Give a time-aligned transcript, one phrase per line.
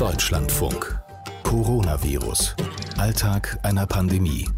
[0.00, 0.98] Deutschlandfunk.
[1.42, 2.56] Coronavirus.
[2.96, 4.48] Alltag einer Pandemie.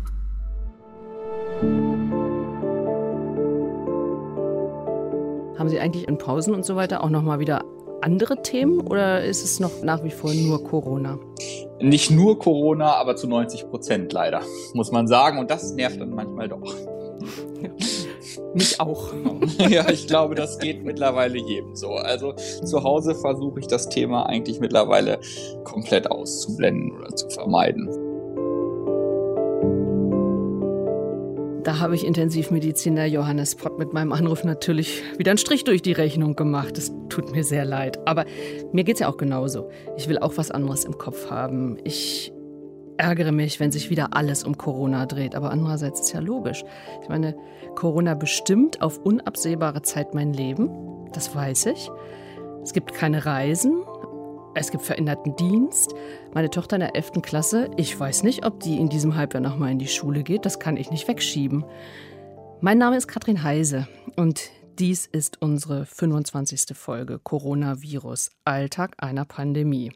[5.58, 7.64] Haben Sie eigentlich in Pausen und so weiter auch noch mal wieder
[8.02, 11.18] andere Themen oder ist es noch nach wie vor nur Corona?
[11.80, 14.42] Nicht nur Corona, aber zu 90 Prozent leider,
[14.74, 15.40] muss man sagen.
[15.40, 16.62] Und das nervt dann manchmal doch.
[18.54, 19.12] Mich auch.
[19.58, 21.92] ja, ich glaube, das geht mittlerweile jedem so.
[21.92, 25.20] Also zu Hause versuche ich das Thema eigentlich mittlerweile
[25.64, 27.88] komplett auszublenden oder zu vermeiden.
[31.64, 35.92] Da habe ich Intensivmediziner Johannes Pott mit meinem Anruf natürlich wieder einen Strich durch die
[35.92, 36.76] Rechnung gemacht.
[36.76, 38.00] Es tut mir sehr leid.
[38.06, 38.24] Aber
[38.72, 39.70] mir geht es ja auch genauso.
[39.96, 41.78] Ich will auch was anderes im Kopf haben.
[41.84, 42.32] Ich
[42.96, 45.34] ärgere mich, wenn sich wieder alles um Corona dreht.
[45.34, 46.64] Aber andererseits ist ja logisch.
[47.02, 47.36] Ich meine,
[47.74, 50.70] Corona bestimmt auf unabsehbare Zeit mein Leben.
[51.12, 51.90] Das weiß ich.
[52.62, 53.82] Es gibt keine Reisen.
[54.54, 55.94] Es gibt veränderten Dienst.
[56.34, 57.22] Meine Tochter in der 11.
[57.22, 60.44] Klasse, ich weiß nicht, ob die in diesem Halbjahr nochmal in die Schule geht.
[60.44, 61.64] Das kann ich nicht wegschieben.
[62.60, 66.76] Mein Name ist Katrin Heise und dies ist unsere 25.
[66.76, 69.92] Folge Coronavirus, Alltag einer Pandemie.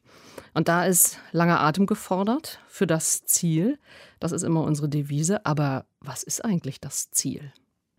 [0.55, 3.79] Und da ist langer Atem gefordert für das Ziel.
[4.21, 5.47] Das ist immer unsere Devise.
[5.47, 7.53] Aber was ist eigentlich das Ziel?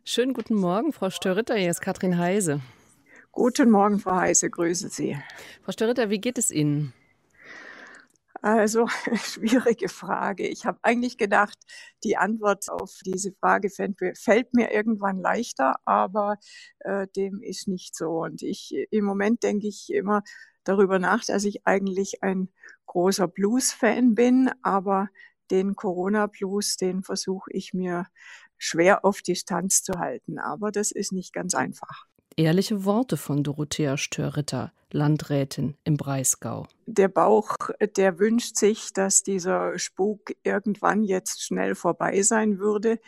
[0.04, 1.56] Schönen guten Morgen, Frau Störritter.
[1.56, 2.62] Hier ist Katrin Heise.
[3.32, 5.18] Guten Morgen, Frau Heiße, grüße Sie.
[5.64, 6.94] Frau Störritter, wie geht es Ihnen?
[8.42, 10.48] Also, schwierige Frage.
[10.48, 11.58] Ich habe eigentlich gedacht,
[12.04, 16.38] die Antwort auf diese Frage fällt mir irgendwann leichter, aber
[16.80, 18.24] äh, dem ist nicht so.
[18.24, 20.24] Und ich, im Moment denke ich immer
[20.64, 22.50] darüber nach, dass ich eigentlich ein
[22.86, 25.10] großer Blues-Fan bin, aber
[25.52, 28.08] den Corona-Blues, den versuche ich mir
[28.58, 30.40] schwer auf Distanz zu halten.
[30.40, 32.08] Aber das ist nicht ganz einfach.
[32.40, 36.68] Ehrliche Worte von Dorothea Störritter, Landrätin im Breisgau.
[36.86, 37.56] Der Bauch,
[37.96, 43.00] der wünscht sich, dass dieser Spuk irgendwann jetzt schnell vorbei sein würde.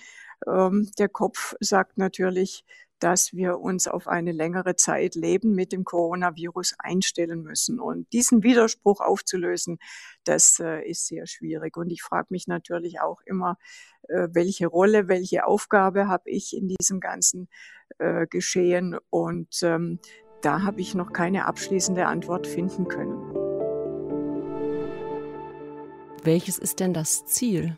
[0.47, 2.65] Ähm, der Kopf sagt natürlich,
[2.99, 7.79] dass wir uns auf eine längere Zeit Leben mit dem Coronavirus einstellen müssen.
[7.79, 9.79] Und diesen Widerspruch aufzulösen,
[10.25, 11.77] das äh, ist sehr schwierig.
[11.77, 13.57] Und ich frage mich natürlich auch immer,
[14.07, 17.49] äh, welche Rolle, welche Aufgabe habe ich in diesem ganzen
[17.97, 18.97] äh, Geschehen?
[19.09, 19.99] Und ähm,
[20.41, 23.17] da habe ich noch keine abschließende Antwort finden können.
[26.23, 27.77] Welches ist denn das Ziel?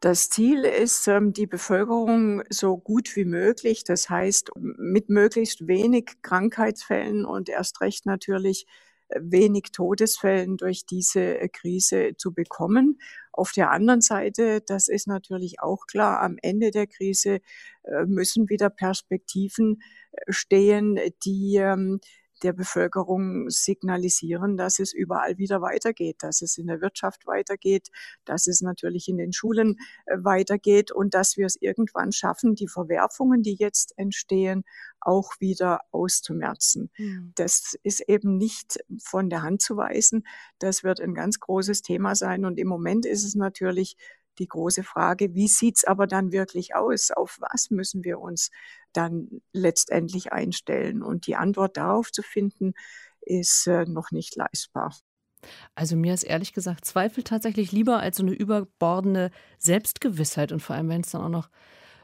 [0.00, 6.22] Das Ziel ist, ähm, die Bevölkerung so gut wie möglich, das heißt mit möglichst wenig
[6.22, 8.66] Krankheitsfällen und erst recht natürlich
[9.08, 13.00] äh, wenig Todesfällen durch diese äh, Krise zu bekommen.
[13.32, 17.40] Auf der anderen Seite, das ist natürlich auch klar, am Ende der Krise
[17.82, 19.82] äh, müssen wieder Perspektiven
[20.28, 22.00] stehen, die ähm,
[22.42, 27.88] der Bevölkerung signalisieren, dass es überall wieder weitergeht, dass es in der Wirtschaft weitergeht,
[28.24, 29.76] dass es natürlich in den Schulen
[30.06, 34.64] äh, weitergeht und dass wir es irgendwann schaffen, die Verwerfungen, die jetzt entstehen,
[35.00, 36.90] auch wieder auszumerzen.
[36.96, 37.32] Mhm.
[37.34, 40.26] Das ist eben nicht von der Hand zu weisen.
[40.58, 42.44] Das wird ein ganz großes Thema sein.
[42.44, 43.96] Und im Moment ist es natürlich
[44.38, 47.10] die große Frage, wie sieht's aber dann wirklich aus?
[47.10, 48.50] Auf was müssen wir uns
[48.98, 51.02] dann letztendlich einstellen?
[51.02, 52.74] Und die Antwort darauf zu finden,
[53.20, 54.94] ist äh, noch nicht leistbar.
[55.74, 60.74] Also mir ist ehrlich gesagt Zweifel tatsächlich lieber als so eine überbordende Selbstgewissheit und vor
[60.74, 61.48] allem, wenn es dann auch noch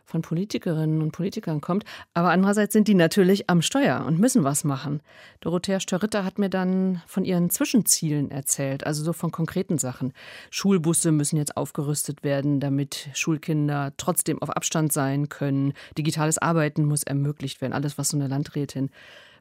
[0.05, 1.85] von Politikerinnen und Politikern kommt.
[2.13, 5.01] Aber andererseits sind die natürlich am Steuer und müssen was machen.
[5.41, 10.13] Dorothea Störritter hat mir dann von ihren Zwischenzielen erzählt, also so von konkreten Sachen.
[10.51, 15.73] Schulbusse müssen jetzt aufgerüstet werden, damit Schulkinder trotzdem auf Abstand sein können.
[15.97, 18.91] Digitales Arbeiten muss ermöglicht werden, alles, was so eine Landrätin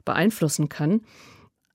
[0.04, 1.02] beeinflussen kann.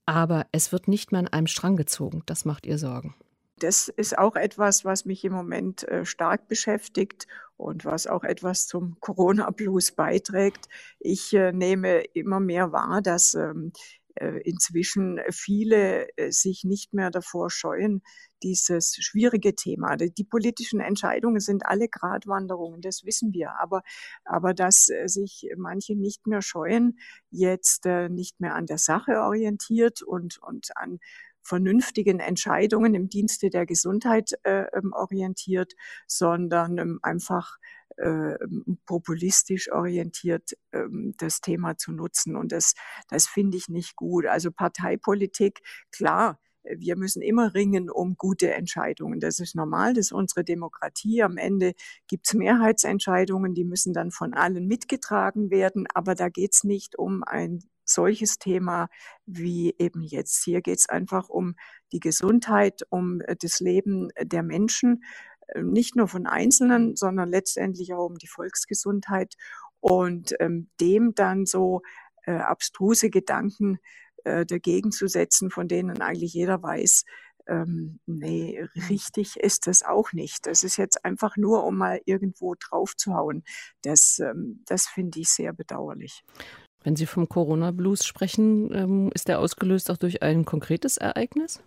[0.05, 2.23] Aber es wird nicht mehr an einem Strang gezogen.
[2.25, 3.13] Das macht ihr Sorgen.
[3.59, 7.27] Das ist auch etwas, was mich im Moment äh, stark beschäftigt
[7.57, 10.67] und was auch etwas zum Corona-Blues beiträgt.
[10.99, 13.73] Ich äh, nehme immer mehr wahr, dass ähm,
[14.15, 18.01] äh, inzwischen viele sich nicht mehr davor scheuen,
[18.41, 19.97] dieses schwierige Thema.
[19.97, 23.59] Die politischen Entscheidungen sind alle Gratwanderungen, das wissen wir.
[23.59, 23.81] Aber,
[24.25, 26.99] aber dass sich manche nicht mehr scheuen,
[27.29, 30.99] jetzt nicht mehr an der Sache orientiert und, und an
[31.43, 35.73] vernünftigen Entscheidungen im Dienste der Gesundheit äh, ähm, orientiert,
[36.07, 37.57] sondern ähm, einfach
[37.97, 38.37] äh,
[38.85, 42.35] populistisch orientiert ähm, das Thema zu nutzen.
[42.35, 42.73] Und das,
[43.09, 44.25] das finde ich nicht gut.
[44.25, 49.19] Also Parteipolitik, klar, wir müssen immer ringen um gute Entscheidungen.
[49.19, 51.23] Das ist normal, das ist unsere Demokratie.
[51.23, 51.73] Am Ende
[52.07, 55.87] gibt es Mehrheitsentscheidungen, die müssen dann von allen mitgetragen werden.
[55.93, 58.89] Aber da geht es nicht um ein solches Thema
[59.25, 60.43] wie eben jetzt.
[60.43, 61.55] Hier geht es einfach um
[61.91, 65.03] die Gesundheit, um äh, das Leben der Menschen,
[65.47, 69.35] äh, nicht nur von Einzelnen, sondern letztendlich auch um die Volksgesundheit
[69.79, 71.81] und ähm, dem dann so
[72.25, 73.79] äh, abstruse Gedanken
[74.23, 77.05] äh, dagegen zu setzen, von denen eigentlich jeder weiß,
[77.49, 80.45] ähm, nee, richtig ist das auch nicht.
[80.45, 83.43] Das ist jetzt einfach nur, um mal irgendwo draufzuhauen.
[83.81, 86.23] Das, ähm, das finde ich sehr bedauerlich.
[86.83, 91.61] Wenn Sie vom Corona-Blues sprechen, ähm, ist der ausgelöst auch durch ein konkretes Ereignis?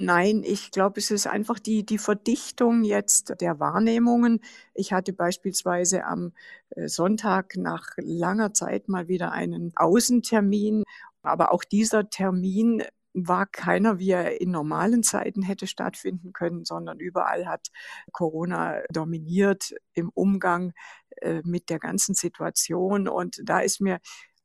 [0.00, 4.40] Nein, ich glaube, es ist einfach die, die Verdichtung jetzt der Wahrnehmungen.
[4.74, 6.32] Ich hatte beispielsweise am
[6.70, 10.84] äh, Sonntag nach langer Zeit mal wieder einen Außentermin.
[11.22, 17.00] Aber auch dieser Termin war keiner, wie er in normalen Zeiten hätte stattfinden können, sondern
[17.00, 17.68] überall hat
[18.12, 20.74] Corona dominiert im Umgang
[21.22, 23.08] äh, mit der ganzen Situation.
[23.08, 24.00] Und da ist mir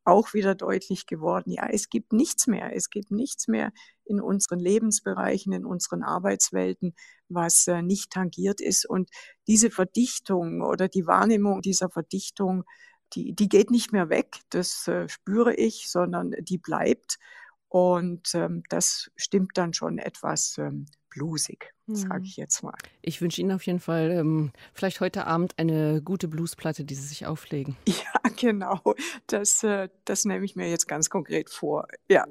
[0.06, 2.76] auch wieder deutlich geworden, ja, es gibt nichts mehr.
[2.76, 3.72] Es gibt nichts mehr
[4.06, 6.94] in unseren Lebensbereichen, in unseren Arbeitswelten,
[7.30, 8.86] was äh, nicht tangiert ist.
[8.86, 9.10] Und
[9.48, 12.66] diese Verdichtung oder die Wahrnehmung dieser Verdichtung,
[13.14, 17.18] die, die geht nicht mehr weg, das äh, spüre ich, sondern die bleibt.
[17.70, 22.26] Und ähm, das stimmt dann schon etwas ähm, bluesig, sage mhm.
[22.26, 22.76] ich jetzt mal.
[23.02, 27.08] Ich wünsche Ihnen auf jeden Fall ähm, vielleicht heute Abend eine gute Bluesplatte, die Sie
[27.08, 27.76] sich auflegen.
[27.88, 28.82] Ja, genau.
[29.28, 31.88] Das, äh, das nehme ich mir jetzt ganz konkret vor.
[32.10, 32.26] Ja.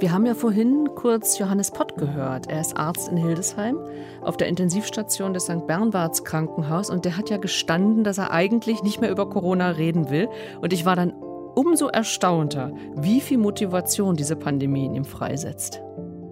[0.00, 2.50] Wir haben ja vorhin kurz Johannes Pott gehört.
[2.50, 3.78] Er ist Arzt in Hildesheim
[4.22, 5.66] auf der Intensivstation des St.
[5.66, 10.08] Bernwarts Krankenhaus und der hat ja gestanden, dass er eigentlich nicht mehr über Corona reden
[10.08, 10.28] will.
[10.62, 11.12] Und ich war dann
[11.60, 15.82] umso erstaunter, wie viel Motivation diese Pandemie in ihm freisetzt.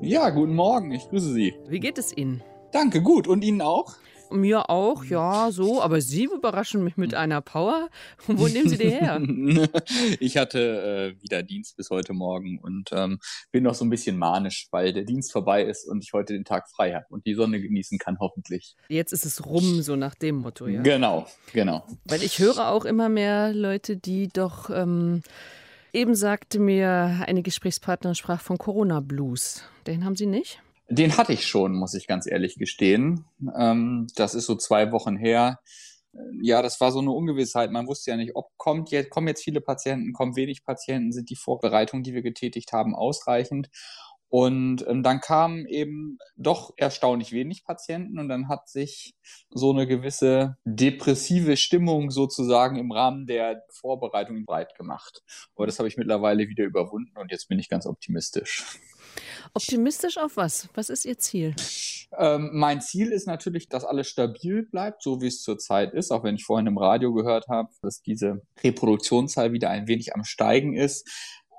[0.01, 1.55] Ja, guten Morgen, ich grüße Sie.
[1.69, 2.43] Wie geht es Ihnen?
[2.73, 3.29] Danke, gut.
[3.29, 3.97] Und Ihnen auch?
[4.31, 5.83] Mir auch, ja, so.
[5.83, 7.89] Aber Sie überraschen mich mit einer Power.
[8.27, 9.21] Wo nehmen Sie die her?
[10.21, 13.19] ich hatte äh, wieder Dienst bis heute Morgen und ähm,
[13.51, 16.45] bin noch so ein bisschen manisch, weil der Dienst vorbei ist und ich heute den
[16.45, 18.77] Tag frei habe und die Sonne genießen kann, hoffentlich.
[18.89, 20.83] Jetzt ist es rum, so nach dem Motto, ja.
[20.83, 21.87] Genau, genau.
[22.05, 24.71] Weil ich höre auch immer mehr Leute, die doch.
[24.71, 25.23] Ähm,
[25.93, 29.63] Eben sagte mir eine Gesprächspartnerin, sprach von Corona-Blues.
[29.87, 30.61] Den haben Sie nicht?
[30.91, 33.25] Den hatte ich schon, muss ich ganz ehrlich gestehen.
[33.59, 35.61] Ähm, das ist so zwei Wochen her.
[36.41, 37.71] Ja, das war so eine Ungewissheit.
[37.71, 41.29] Man wusste ja nicht, ob kommt jetzt, kommen jetzt viele Patienten, kommen wenig Patienten, sind
[41.31, 43.69] die Vorbereitungen, die wir getätigt haben, ausreichend.
[44.31, 49.15] Und ähm, dann kamen eben doch erstaunlich wenig Patienten und dann hat sich
[49.51, 55.23] so eine gewisse depressive Stimmung sozusagen im Rahmen der Vorbereitung breit gemacht.
[55.57, 58.79] Aber das habe ich mittlerweile wieder überwunden und jetzt bin ich ganz optimistisch.
[59.55, 60.69] Optimistisch auf was?
[60.75, 61.55] Was ist Ihr Ziel?
[62.17, 66.25] Ähm, mein Ziel ist natürlich, dass alles stabil bleibt, so wie es zurzeit ist, auch
[66.25, 70.75] wenn ich vorhin im Radio gehört habe, dass diese Reproduktionszahl wieder ein wenig am Steigen
[70.75, 71.09] ist.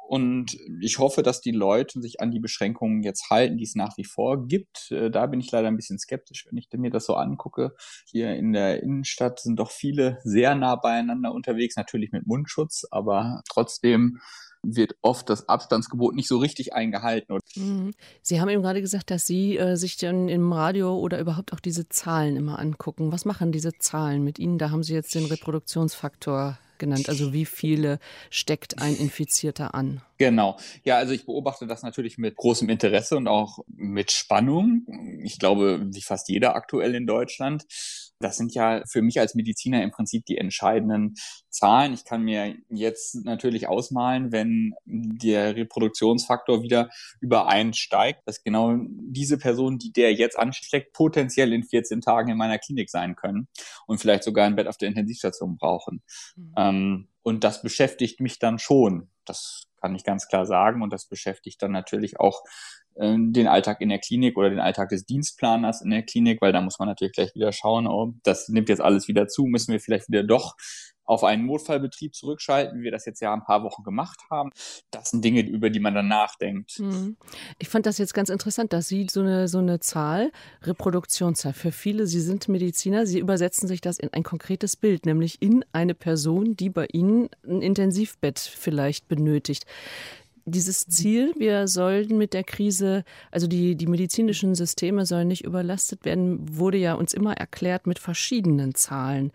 [0.10, 3.96] Und ich hoffe, dass die Leute sich an die Beschränkungen jetzt halten, die es nach
[3.96, 4.90] wie vor gibt.
[4.90, 7.76] Äh, da bin ich leider ein bisschen skeptisch, wenn ich mir das so angucke.
[8.08, 13.44] Hier in der Innenstadt sind doch viele sehr nah beieinander unterwegs, natürlich mit Mundschutz, aber
[13.48, 14.20] trotzdem
[14.64, 17.40] wird oft das Abstandsgebot nicht so richtig eingehalten.
[17.56, 17.92] Mhm.
[18.22, 21.60] Sie haben eben gerade gesagt, dass Sie äh, sich dann im Radio oder überhaupt auch
[21.60, 23.12] diese Zahlen immer angucken.
[23.12, 24.58] Was machen diese Zahlen mit Ihnen?
[24.58, 27.10] Da haben Sie jetzt den Reproduktionsfaktor genannt.
[27.10, 28.00] Also wie viele
[28.32, 30.02] steckt ein Infizierter an?
[30.18, 30.58] Genau.
[30.84, 34.88] Ja, also ich beobachte das natürlich mit großem Interesse und auch mit Spannung.
[35.24, 37.66] Ich glaube, wie fast jeder aktuell in Deutschland.
[38.20, 41.16] Das sind ja für mich als Mediziner im Prinzip die entscheidenden
[41.50, 41.94] Zahlen.
[41.94, 46.90] Ich kann mir jetzt natürlich ausmalen, wenn der Reproduktionsfaktor wieder
[47.22, 52.60] übereinsteigt, dass genau diese Personen, die der jetzt ansteckt, potenziell in 14 Tagen in meiner
[52.60, 53.48] Klinik sein können
[53.88, 56.04] und vielleicht sogar ein Bett auf der Intensivstation brauchen.
[56.36, 56.54] Mhm.
[56.58, 59.10] Ähm, und das beschäftigt mich dann schon.
[59.26, 60.82] Das kann ich ganz klar sagen.
[60.82, 62.44] Und das beschäftigt dann natürlich auch
[62.96, 66.60] den Alltag in der Klinik oder den Alltag des Dienstplaners in der Klinik, weil da
[66.60, 69.80] muss man natürlich gleich wieder schauen, oh, das nimmt jetzt alles wieder zu, müssen wir
[69.80, 70.56] vielleicht wieder doch
[71.10, 74.52] auf einen Notfallbetrieb zurückschalten, wie wir das jetzt ja ein paar Wochen gemacht haben.
[74.92, 76.78] Das sind Dinge, über die man dann nachdenkt.
[76.78, 77.18] Mhm.
[77.58, 80.32] Ich fand das jetzt ganz interessant, dass Sie so eine, so eine Zahl,
[80.62, 85.42] Reproduktionszahl, für viele, Sie sind Mediziner, Sie übersetzen sich das in ein konkretes Bild, nämlich
[85.42, 89.66] in eine Person, die bei Ihnen ein Intensivbett vielleicht benötigt
[90.50, 96.06] dieses Ziel, wir sollen mit der Krise, also die, die medizinischen Systeme sollen nicht überlastet
[96.06, 99.32] werden, wurde ja uns immer erklärt mit verschiedenen Zahlen.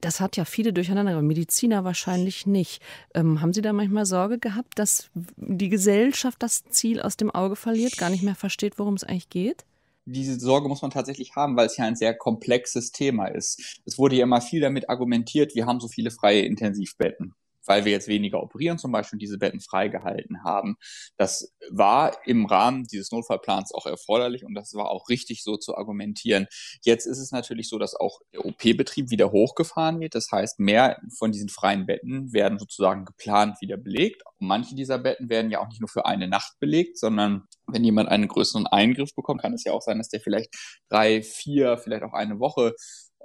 [0.00, 2.82] Das hat ja viele durcheinander, aber Mediziner wahrscheinlich nicht.
[3.14, 7.56] Ähm, haben Sie da manchmal Sorge gehabt, dass die Gesellschaft das Ziel aus dem Auge
[7.56, 9.64] verliert, gar nicht mehr versteht, worum es eigentlich geht?
[10.08, 13.80] diese Sorge muss man tatsächlich haben, weil es ja ein sehr komplexes Thema ist.
[13.84, 17.34] Es wurde ja immer viel damit argumentiert, wir haben so viele freie Intensivbetten
[17.66, 20.76] weil wir jetzt weniger operieren, zum Beispiel diese Betten freigehalten haben.
[21.16, 25.76] Das war im Rahmen dieses Notfallplans auch erforderlich und das war auch richtig so zu
[25.76, 26.46] argumentieren.
[26.82, 30.14] Jetzt ist es natürlich so, dass auch der OP-Betrieb wieder hochgefahren wird.
[30.14, 34.22] Das heißt, mehr von diesen freien Betten werden sozusagen geplant wieder belegt.
[34.38, 37.84] Und manche dieser Betten werden ja auch nicht nur für eine Nacht belegt, sondern wenn
[37.84, 40.54] jemand einen größeren Eingriff bekommt, kann es ja auch sein, dass der vielleicht
[40.88, 42.74] drei, vier, vielleicht auch eine Woche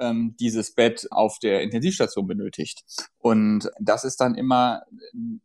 [0.02, 2.84] ähm, dieses Bett auf der Intensivstation benötigt.
[3.20, 4.82] Und das ist dann immer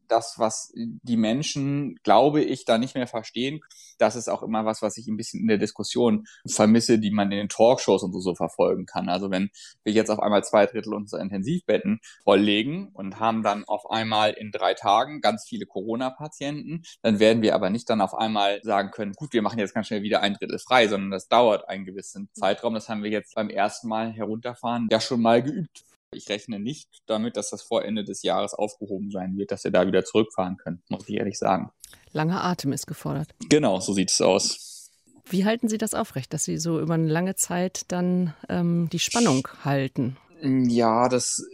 [0.09, 3.61] das, was die Menschen, glaube ich, da nicht mehr verstehen.
[3.99, 7.31] Das ist auch immer was, was ich ein bisschen in der Diskussion vermisse, die man
[7.31, 9.09] in den Talkshows und so, so verfolgen kann.
[9.09, 9.51] Also wenn
[9.85, 14.51] wir jetzt auf einmal zwei Drittel unserer Intensivbetten volllegen und haben dann auf einmal in
[14.53, 19.13] drei Tagen ganz viele Corona-Patienten, dann werden wir aber nicht dann auf einmal sagen können,
[19.13, 22.31] gut, wir machen jetzt ganz schnell wieder ein Drittel frei, sondern das dauert einen gewissen
[22.33, 22.75] Zeitraum.
[22.75, 24.13] Das haben wir jetzt beim ersten Mal
[24.47, 25.85] herunterfahren ja schon mal geübt.
[26.13, 29.71] Ich rechne nicht damit, dass das vor Ende des Jahres aufgehoben sein wird, dass wir
[29.71, 31.71] da wieder zurückfahren können, muss ich ehrlich sagen.
[32.13, 33.29] Langer Atem ist gefordert.
[33.49, 34.91] Genau, so sieht es aus.
[35.29, 39.01] Wie halten Sie das aufrecht, dass Sie so über eine lange Zeit dann ähm, die
[39.01, 40.17] Spannung halten?
[40.41, 41.45] Ja, das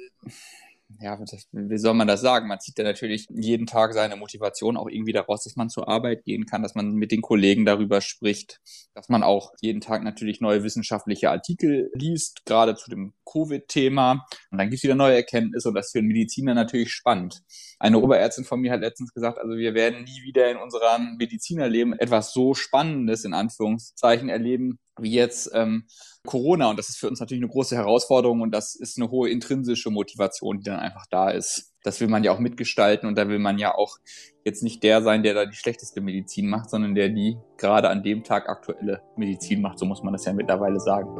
[1.02, 1.18] ja,
[1.52, 2.48] wie soll man das sagen?
[2.48, 6.24] Man zieht ja natürlich jeden Tag seine Motivation auch irgendwie daraus, dass man zur Arbeit
[6.24, 8.60] gehen kann, dass man mit den Kollegen darüber spricht,
[8.94, 14.26] dass man auch jeden Tag natürlich neue wissenschaftliche Artikel liest, gerade zu dem Covid-Thema.
[14.50, 17.42] Und dann gibt es wieder neue Erkenntnisse und das ist für einen Mediziner natürlich spannend.
[17.78, 21.98] Eine Oberärztin von mir hat letztens gesagt, also wir werden nie wieder in unserem Medizinerleben
[21.98, 25.84] etwas so Spannendes in Anführungszeichen erleben, wie jetzt ähm,
[26.24, 26.70] Corona.
[26.70, 29.90] Und das ist für uns natürlich eine große Herausforderung und das ist eine hohe intrinsische
[29.90, 31.72] Motivation, die dann einfach da ist.
[31.82, 33.98] Das will man ja auch mitgestalten und da will man ja auch
[34.44, 38.02] jetzt nicht der sein, der da die schlechteste Medizin macht, sondern der die gerade an
[38.02, 39.78] dem Tag aktuelle Medizin macht.
[39.78, 41.10] So muss man das ja mittlerweile sagen.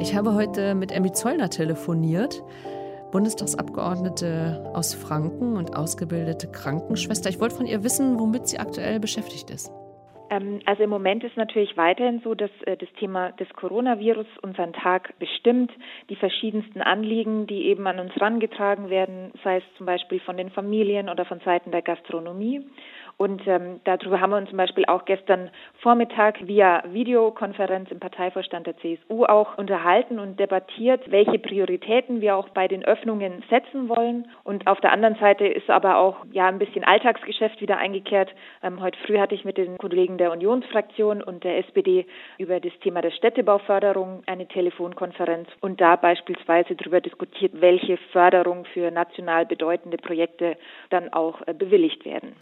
[0.00, 2.42] Ich habe heute mit Emmy Zollner telefoniert.
[3.10, 7.30] Bundestagsabgeordnete aus Franken und ausgebildete Krankenschwester.
[7.30, 9.70] Ich wollte von ihr wissen, womit sie aktuell beschäftigt ist.
[10.30, 14.72] Ähm, also im Moment ist natürlich weiterhin so, dass äh, das Thema des Coronavirus unseren
[14.72, 15.72] Tag bestimmt.
[16.08, 20.50] Die verschiedensten Anliegen, die eben an uns herangetragen werden, sei es zum Beispiel von den
[20.50, 22.64] Familien oder von Seiten der Gastronomie.
[23.20, 25.50] Und ähm, darüber haben wir uns zum Beispiel auch gestern
[25.82, 32.48] Vormittag via Videokonferenz im Parteivorstand der CSU auch unterhalten und debattiert, welche Prioritäten wir auch
[32.48, 34.26] bei den Öffnungen setzen wollen.
[34.42, 38.30] Und auf der anderen Seite ist aber auch ja ein bisschen Alltagsgeschäft wieder eingekehrt.
[38.62, 42.06] Ähm, heute früh hatte ich mit den Kollegen der Unionsfraktion und der SPD
[42.38, 48.90] über das Thema der Städtebauförderung eine Telefonkonferenz und da beispielsweise darüber diskutiert, welche Förderung für
[48.90, 50.56] national bedeutende Projekte
[50.88, 52.32] dann auch äh, bewilligt werden.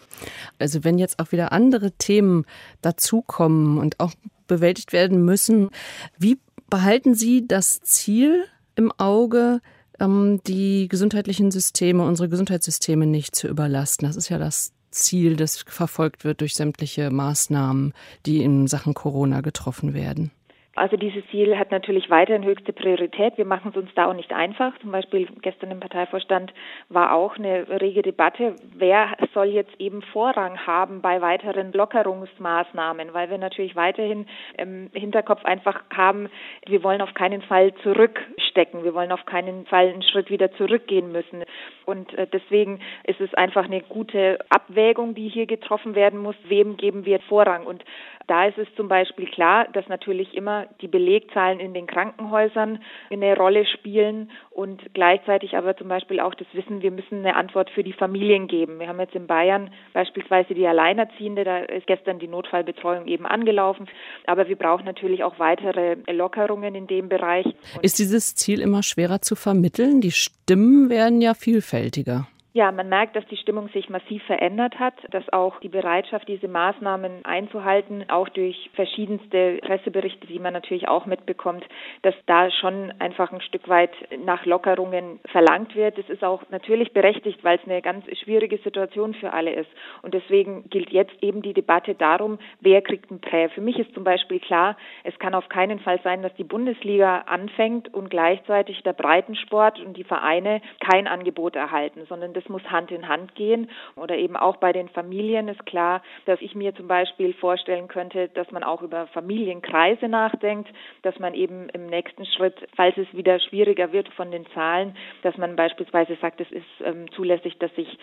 [0.85, 2.45] Wenn jetzt auch wieder andere Themen
[2.83, 4.13] dazukommen und auch
[4.47, 5.71] bewältigt werden müssen,
[6.19, 6.39] wie
[6.71, 8.45] behalten Sie das Ziel
[8.75, 9.61] im Auge,
[10.01, 14.07] ähm, die gesundheitlichen Systeme, unsere Gesundheitssysteme nicht zu überlasten?
[14.07, 17.93] Das ist ja das Ziel, das verfolgt wird durch sämtliche Maßnahmen,
[18.27, 20.31] die in Sachen Corona getroffen werden.
[20.79, 23.37] Also dieses Ziel hat natürlich weiterhin höchste Priorität.
[23.37, 24.73] Wir machen es uns da auch nicht einfach.
[24.79, 26.53] Zum Beispiel gestern im Parteivorstand
[26.89, 33.31] war auch eine rege Debatte, wer soll jetzt eben Vorrang haben bei weiteren Lockerungsmaßnahmen, weil
[33.31, 36.29] wir natürlich weiterhin im Hinterkopf einfach haben,
[36.67, 41.13] wir wollen auf keinen Fall zurückstecken, wir wollen auf keinen Fall einen Schritt wieder zurückgehen
[41.13, 41.45] müssen.
[41.85, 46.77] Und äh, deswegen ist es einfach eine gute Abwägung, die hier getroffen werden muss, wem
[46.77, 47.67] geben wir Vorrang.
[47.67, 47.85] Und
[48.29, 52.79] da ist es zum Beispiel klar, dass natürlich immer die Belegzahlen in den Krankenhäusern
[53.11, 57.71] eine Rolle spielen und gleichzeitig aber zum Beispiel auch das Wissen, wir müssen eine Antwort
[57.71, 58.79] für die Familien geben.
[58.81, 63.89] Wir haben jetzt in Bayern beispielsweise die Alleinerziehende, da ist gestern die Notfallbetreuung eben angelaufen,
[64.27, 67.47] aber wir brauchen natürlich auch weitere Lockerungen in dem Bereich.
[67.81, 70.03] Ist dieses Ziel immer schwerer zu vermitteln?
[70.03, 72.29] Die Stimmen werden ja vielfältiger.
[72.59, 76.49] Ja, man merkt, dass die Stimmung sich massiv verändert hat, dass auch die Bereitschaft, diese
[76.49, 81.65] Maßnahmen einzuhalten, auch durch verschiedenste Presseberichte, die man natürlich auch mitbekommt,
[82.03, 83.93] dass da schon einfach ein Stück weit
[84.25, 85.99] nach Lockerungen verlangt wird.
[85.99, 89.71] Das ist auch natürlich berechtigt, weil es eine ganz schwierige Situation für alle ist.
[90.03, 93.50] Und deswegen gilt jetzt eben die Debatte darum, wer kriegt ein Prä.
[93.50, 97.19] Für mich ist zum Beispiel klar, es kann auf keinen Fall sein, dass die Bundesliga
[97.19, 102.90] anfängt und gleichzeitig der Breitensport und die Vereine kein Angebot erhalten, sondern das muss Hand
[102.90, 103.71] in Hand gehen.
[103.97, 108.28] Oder eben auch bei den Familien ist klar, dass ich mir zum Beispiel vorstellen könnte,
[108.28, 110.69] dass man auch über Familienkreise nachdenkt,
[111.02, 115.37] dass man eben im nächsten Schritt, falls es wieder schwieriger wird von den Zahlen, dass
[115.37, 117.99] man beispielsweise sagt, es ist ähm, zulässig, dass sich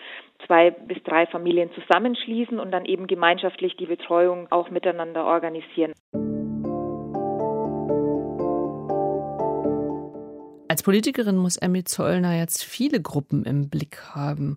[0.46, 5.92] zwei bis drei Familien zusammenschließen und dann eben gemeinschaftlich die Betreuung auch miteinander organisieren.
[10.76, 14.56] Als Politikerin muss Emmy Zollner jetzt viele Gruppen im Blick haben.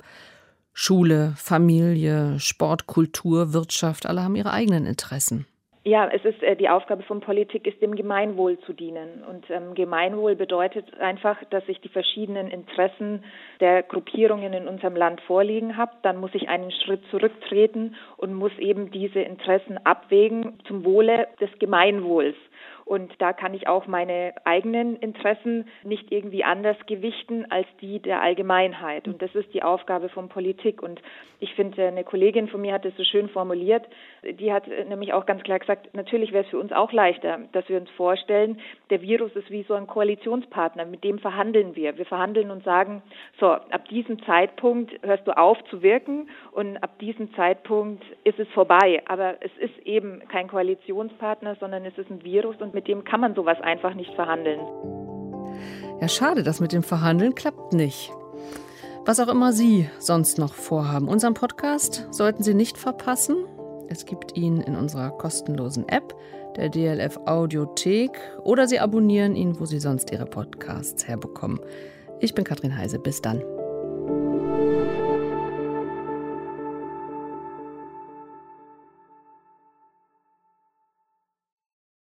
[0.74, 5.46] Schule, Familie, Sport, Kultur, Wirtschaft, alle haben ihre eigenen Interessen.
[5.86, 9.76] Ja, es ist äh, die Aufgabe von Politik ist dem Gemeinwohl zu dienen und ähm,
[9.76, 13.24] Gemeinwohl bedeutet einfach, dass ich die verschiedenen Interessen
[13.62, 15.94] der Gruppierungen in unserem Land vorliegen habe.
[16.02, 21.50] Dann muss ich einen Schritt zurücktreten und muss eben diese Interessen abwägen zum Wohle des
[21.60, 22.36] Gemeinwohls.
[22.90, 28.20] Und da kann ich auch meine eigenen Interessen nicht irgendwie anders gewichten als die der
[28.20, 29.08] Allgemeinheit.
[29.08, 30.82] Und das ist die Aufgabe von Politik.
[30.82, 31.00] Und
[31.40, 33.86] ich finde, eine Kollegin von mir hat es so schön formuliert.
[34.24, 37.70] Die hat nämlich auch ganz klar gesagt, natürlich wäre es für uns auch leichter, dass
[37.70, 41.96] wir uns vorstellen, der Virus ist wie so ein Koalitionspartner, mit dem verhandeln wir.
[41.96, 43.04] Wir verhandeln und sagen,
[43.40, 48.48] so, ab diesem Zeitpunkt hörst du auf zu wirken und ab diesem Zeitpunkt ist es
[48.48, 49.04] vorbei.
[49.06, 53.20] Aber es ist eben kein Koalitionspartner, sondern es ist ein Virus und mit dem kann
[53.20, 54.62] man sowas einfach nicht verhandeln.
[56.00, 58.10] Ja, schade, das mit dem Verhandeln klappt nicht.
[59.06, 63.36] Was auch immer Sie sonst noch vorhaben, unseren Podcast sollten Sie nicht verpassen.
[63.90, 66.16] Es gibt ihn in unserer kostenlosen App,
[66.56, 68.12] der DLF Audiothek,
[68.46, 71.60] oder Sie abonnieren ihn, wo Sie sonst Ihre Podcasts herbekommen.
[72.22, 72.98] Ich bin Katrin Heise.
[72.98, 73.44] Bis dann.